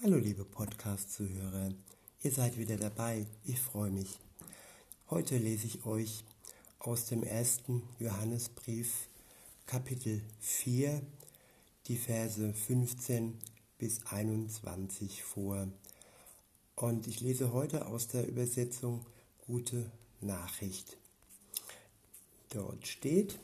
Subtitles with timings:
[0.00, 1.70] Hallo liebe Podcast-Zuhörer,
[2.22, 4.20] ihr seid wieder dabei, ich freue mich.
[5.10, 6.22] Heute lese ich euch
[6.78, 9.08] aus dem ersten Johannesbrief
[9.66, 11.02] Kapitel 4
[11.88, 13.40] die Verse 15
[13.78, 15.66] bis 21 vor.
[16.76, 19.04] Und ich lese heute aus der Übersetzung
[19.48, 19.90] Gute
[20.20, 20.96] Nachricht.
[22.50, 23.40] Dort steht,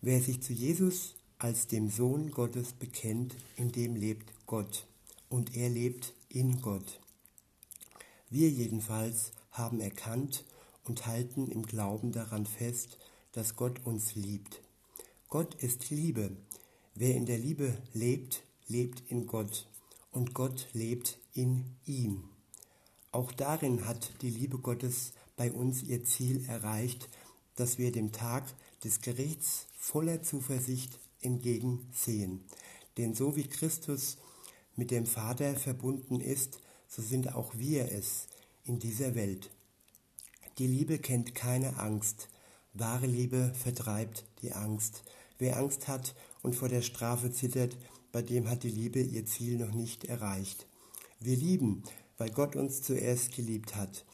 [0.00, 4.88] wer sich zu Jesus als dem Sohn Gottes bekennt, in dem lebt Gott
[5.28, 7.00] und er lebt in Gott.
[8.30, 10.44] Wir jedenfalls haben erkannt
[10.84, 12.98] und halten im Glauben daran fest,
[13.32, 14.60] dass Gott uns liebt.
[15.28, 16.36] Gott ist Liebe.
[16.94, 19.68] Wer in der Liebe lebt, lebt in Gott
[20.12, 22.28] und Gott lebt in ihm.
[23.10, 27.08] Auch darin hat die Liebe Gottes bei uns ihr Ziel erreicht,
[27.56, 28.44] dass wir dem Tag
[28.82, 32.44] des Gerichts voller Zuversicht entgegensehen.
[32.96, 34.18] Denn so wie Christus
[34.76, 38.26] mit dem Vater verbunden ist, so sind auch wir es
[38.64, 39.50] in dieser Welt.
[40.58, 42.28] Die Liebe kennt keine Angst.
[42.72, 45.02] Wahre Liebe vertreibt die Angst.
[45.38, 47.76] Wer Angst hat und vor der Strafe zittert,
[48.12, 50.66] bei dem hat die Liebe ihr Ziel noch nicht erreicht.
[51.18, 51.82] Wir lieben,
[52.18, 54.04] weil Gott uns zuerst geliebt hat.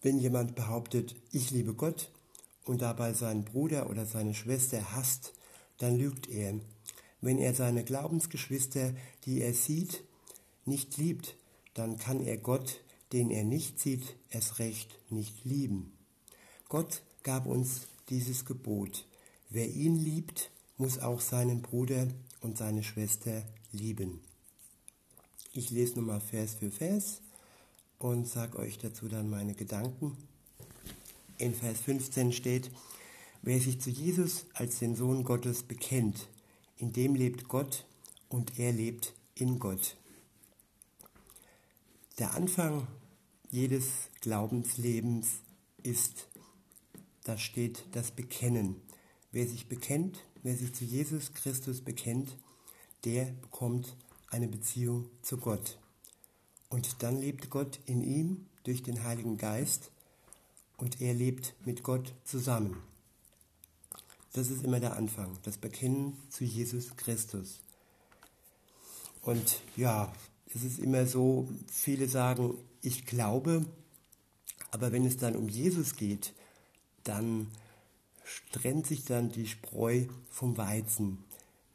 [0.00, 2.10] Wenn jemand behauptet, ich liebe Gott
[2.64, 5.34] und dabei seinen Bruder oder seine Schwester hasst,
[5.78, 6.54] dann lügt er
[7.20, 10.04] wenn er seine Glaubensgeschwister, die er sieht,
[10.64, 11.36] nicht liebt,
[11.74, 12.80] dann kann er Gott,
[13.12, 15.92] den er nicht sieht, erst recht nicht lieben.
[16.68, 19.06] Gott gab uns dieses Gebot.
[19.50, 22.08] Wer ihn liebt, muss auch seinen Bruder
[22.40, 24.20] und seine Schwester lieben.
[25.52, 27.22] Ich lese nochmal Vers für Vers
[27.98, 30.16] und sage euch dazu dann meine Gedanken.
[31.38, 32.70] In Vers 15 steht,
[33.42, 36.28] wer sich zu Jesus als den Sohn Gottes bekennt,
[36.78, 37.86] in dem lebt Gott
[38.28, 39.96] und er lebt in Gott.
[42.18, 42.86] Der Anfang
[43.50, 43.86] jedes
[44.20, 45.40] Glaubenslebens
[45.82, 46.28] ist,
[47.24, 48.80] da steht das Bekennen.
[49.32, 52.36] Wer sich bekennt, wer sich zu Jesus Christus bekennt,
[53.04, 53.96] der bekommt
[54.30, 55.78] eine Beziehung zu Gott.
[56.68, 59.90] Und dann lebt Gott in ihm durch den Heiligen Geist
[60.76, 62.82] und er lebt mit Gott zusammen.
[64.36, 67.62] Das ist immer der Anfang, das Bekennen zu Jesus Christus.
[69.22, 70.12] Und ja,
[70.54, 72.52] es ist immer so, viele sagen,
[72.82, 73.64] ich glaube,
[74.72, 76.34] aber wenn es dann um Jesus geht,
[77.02, 77.50] dann
[78.52, 81.24] trennt sich dann die Spreu vom Weizen.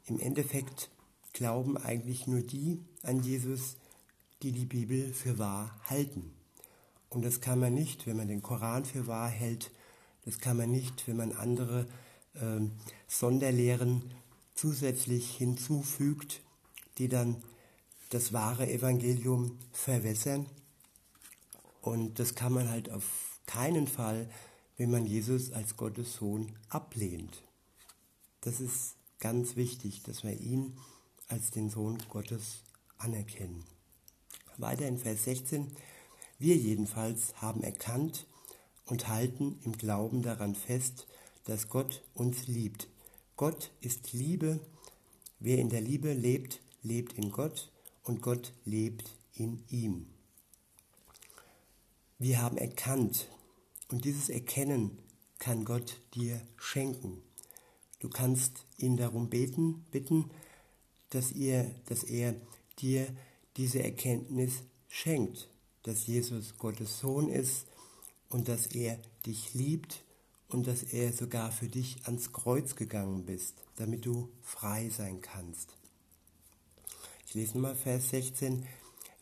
[0.06, 0.88] Im Endeffekt
[1.32, 3.74] glauben eigentlich nur die an Jesus,
[4.42, 6.30] die die Bibel für wahr halten.
[7.10, 9.72] Und das kann man nicht, wenn man den Koran für wahr hält.
[10.24, 11.88] Das kann man nicht, wenn man andere
[12.34, 12.60] äh,
[13.06, 14.12] Sonderlehren
[14.54, 16.42] zusätzlich hinzufügt,
[16.98, 17.42] die dann
[18.10, 20.46] das wahre Evangelium verwässern.
[21.80, 24.30] Und das kann man halt auf keinen Fall,
[24.76, 27.42] wenn man Jesus als Gottes Sohn ablehnt.
[28.40, 30.76] Das ist ganz wichtig, dass wir ihn
[31.28, 32.62] als den Sohn Gottes
[32.98, 33.64] anerkennen.
[34.58, 35.72] Weiter in Vers 16.
[36.38, 38.26] Wir jedenfalls haben erkannt
[38.86, 41.06] und halten im Glauben daran fest,
[41.44, 42.88] dass Gott uns liebt.
[43.36, 44.60] Gott ist Liebe.
[45.40, 47.70] Wer in der Liebe lebt, lebt in Gott
[48.04, 50.06] und Gott lebt in ihm.
[52.18, 53.28] Wir haben erkannt
[53.90, 54.98] und dieses Erkennen
[55.38, 57.22] kann Gott dir schenken.
[57.98, 60.30] Du kannst ihn darum beten, bitten,
[61.10, 62.34] dass, ihr, dass er
[62.78, 63.08] dir
[63.56, 65.48] diese Erkenntnis schenkt,
[65.82, 67.66] dass Jesus Gottes Sohn ist
[68.28, 70.04] und dass er dich liebt
[70.52, 75.76] und dass er sogar für dich ans Kreuz gegangen bist, damit du frei sein kannst.
[77.26, 78.66] Ich lese nochmal Vers 16.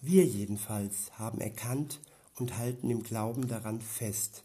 [0.01, 2.01] Wir jedenfalls haben erkannt
[2.37, 4.43] und halten im Glauben daran fest,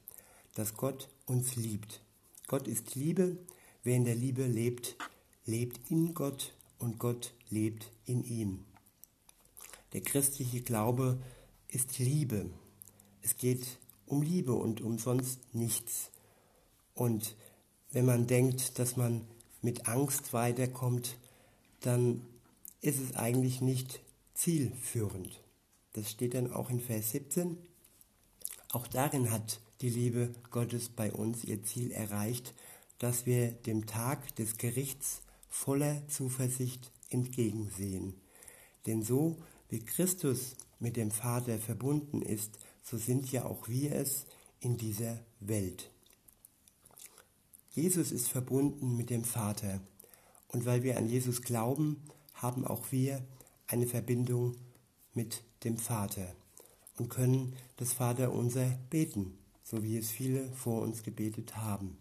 [0.53, 2.01] dass Gott uns liebt.
[2.47, 3.37] Gott ist Liebe.
[3.83, 4.95] Wer in der Liebe lebt,
[5.45, 8.65] lebt in Gott und Gott lebt in ihm.
[9.93, 11.19] Der christliche Glaube
[11.67, 12.49] ist Liebe.
[13.21, 16.11] Es geht um Liebe und um sonst nichts.
[16.95, 17.35] Und
[17.91, 19.21] wenn man denkt, dass man
[19.61, 21.17] mit Angst weiterkommt,
[21.81, 22.21] dann
[22.81, 24.01] ist es eigentlich nicht
[24.33, 25.41] zielführend.
[25.93, 27.57] Das steht dann auch in Vers 17.
[28.71, 32.53] Auch darin hat die Liebe Gottes bei uns ihr Ziel erreicht,
[32.99, 38.13] dass wir dem Tag des Gerichts voller Zuversicht entgegensehen.
[38.85, 39.37] Denn so
[39.69, 44.25] wie Christus mit dem Vater verbunden ist, so sind ja auch wir es
[44.59, 45.89] in dieser Welt.
[47.75, 49.81] Jesus ist verbunden mit dem Vater.
[50.47, 52.01] Und weil wir an Jesus glauben,
[52.33, 53.21] haben auch wir
[53.67, 54.55] eine Verbindung
[55.13, 56.33] mit dem Vater
[56.97, 61.97] und können das Vaterunser beten, so wie es viele vor uns gebetet haben.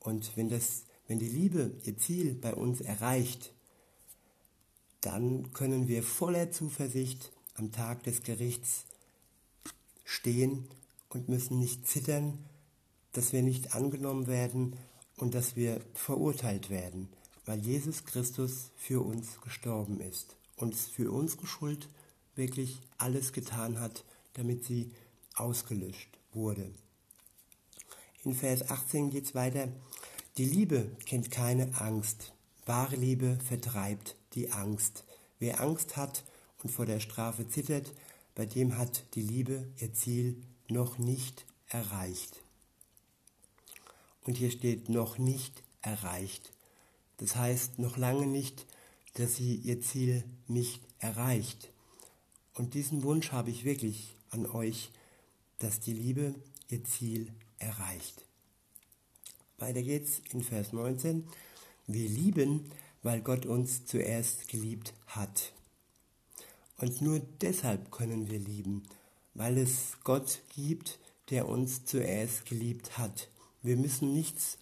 [0.00, 3.54] Und wenn, das, wenn die Liebe ihr Ziel bei uns erreicht,
[5.00, 8.84] dann können wir voller Zuversicht am Tag des Gerichts
[10.04, 10.68] stehen
[11.08, 12.38] und müssen nicht zittern,
[13.14, 14.76] dass wir nicht angenommen werden
[15.16, 17.08] und dass wir verurteilt werden,
[17.46, 21.88] weil Jesus Christus für uns gestorben ist und für unsere Schuld
[22.34, 24.92] wirklich alles getan hat, damit sie
[25.34, 26.70] ausgelöscht wurde.
[28.24, 29.68] In Vers 18 geht es weiter.
[30.36, 32.32] Die Liebe kennt keine Angst.
[32.66, 35.04] Wahre Liebe vertreibt die Angst.
[35.38, 36.24] Wer Angst hat
[36.62, 37.92] und vor der Strafe zittert,
[38.34, 42.43] bei dem hat die Liebe ihr Ziel noch nicht erreicht.
[44.24, 46.52] Und hier steht noch nicht erreicht.
[47.18, 48.66] Das heißt noch lange nicht,
[49.14, 51.70] dass sie ihr Ziel nicht erreicht.
[52.54, 54.90] Und diesen Wunsch habe ich wirklich an euch,
[55.58, 56.34] dass die Liebe
[56.68, 58.24] ihr Ziel erreicht.
[59.58, 61.26] Weiter geht's in Vers 19.
[61.86, 62.70] Wir lieben,
[63.02, 65.52] weil Gott uns zuerst geliebt hat.
[66.78, 68.82] Und nur deshalb können wir lieben,
[69.34, 70.98] weil es Gott gibt,
[71.30, 73.28] der uns zuerst geliebt hat.
[73.64, 74.58] Wir müssen nichts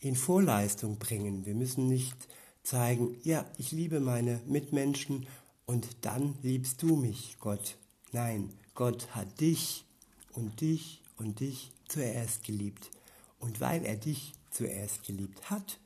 [0.00, 1.46] in Vorleistung bringen.
[1.46, 2.16] Wir müssen nicht
[2.64, 5.28] zeigen, ja, ich liebe meine Mitmenschen
[5.66, 7.76] und dann liebst du mich, Gott.
[8.10, 9.84] Nein, Gott hat dich
[10.32, 12.90] und dich und dich zuerst geliebt.
[13.38, 15.78] Und weil er dich zuerst geliebt hat,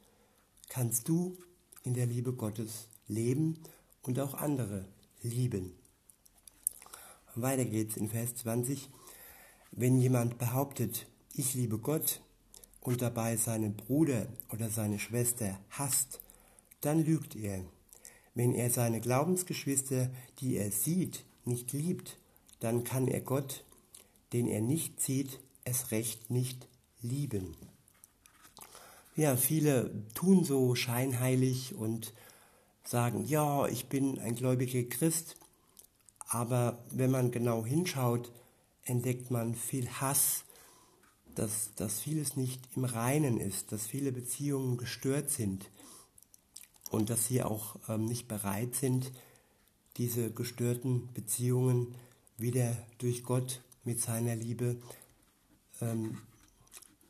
[0.71, 1.37] kannst du
[1.83, 3.59] in der Liebe Gottes leben
[4.01, 4.87] und auch andere
[5.23, 5.75] lieben.
[7.35, 8.89] Weiter geht's in Vers 20.
[9.71, 12.23] Wenn jemand behauptet, ich liebe Gott
[12.85, 16.21] und dabei seinen Bruder oder seine Schwester hasst,
[16.81, 17.65] dann lügt er.
[18.35, 22.19] Wenn er seine Glaubensgeschwister, die er sieht, nicht liebt,
[22.61, 23.65] dann kann er Gott,
[24.33, 26.69] den er nicht sieht, es recht nicht
[27.01, 27.57] lieben.
[29.17, 32.13] Ja, viele tun so scheinheilig und
[32.85, 35.37] sagen, ja, ich bin ein gläubiger Christ,
[36.29, 38.31] aber wenn man genau hinschaut,
[38.83, 40.45] entdeckt man viel Hass,
[41.35, 45.71] dass, dass vieles nicht im Reinen ist, dass viele Beziehungen gestört sind
[46.91, 49.13] und dass sie auch ähm, nicht bereit sind,
[49.97, 51.97] diese gestörten Beziehungen
[52.37, 54.81] wieder durch Gott mit seiner Liebe
[55.81, 56.19] ähm,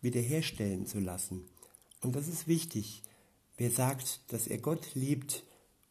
[0.01, 1.45] wiederherstellen zu lassen.
[2.03, 3.03] Und das ist wichtig.
[3.57, 5.45] Wer sagt, dass er Gott liebt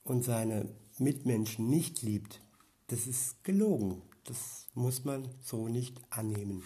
[0.03, 0.69] und seine
[0.99, 2.41] Mitmenschen nicht liebt,
[2.87, 4.01] das ist gelogen.
[4.25, 6.63] Das muss man so nicht annehmen.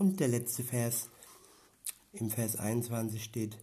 [0.00, 1.10] Und der letzte Vers,
[2.14, 3.58] im Vers 21 steht,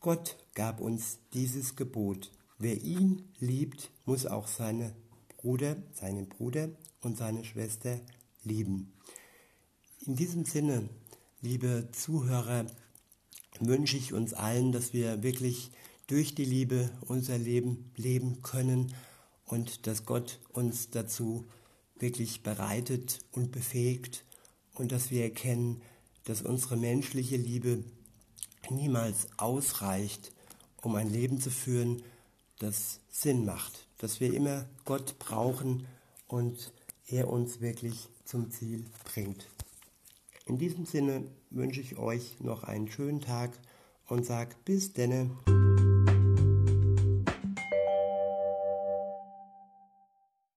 [0.00, 2.32] Gott gab uns dieses Gebot.
[2.58, 4.92] Wer ihn liebt, muss auch seine
[5.36, 6.68] Bruder, seinen Bruder
[7.00, 8.00] und seine Schwester
[8.42, 8.92] lieben.
[10.04, 10.88] In diesem Sinne,
[11.42, 12.66] liebe Zuhörer,
[13.60, 15.70] wünsche ich uns allen, dass wir wirklich
[16.08, 18.92] durch die Liebe unser Leben leben können
[19.44, 21.46] und dass Gott uns dazu
[22.00, 24.24] wirklich bereitet und befähigt
[24.78, 25.82] und dass wir erkennen,
[26.24, 27.84] dass unsere menschliche Liebe
[28.70, 30.32] niemals ausreicht,
[30.82, 32.02] um ein Leben zu führen,
[32.58, 35.86] das Sinn macht, dass wir immer Gott brauchen
[36.26, 36.72] und
[37.06, 39.46] er uns wirklich zum Ziel bringt.
[40.46, 43.58] In diesem Sinne wünsche ich euch noch einen schönen Tag
[44.06, 45.30] und sage bis denne.